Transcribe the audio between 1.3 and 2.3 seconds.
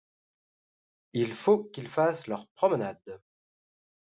faut qu'ils fassent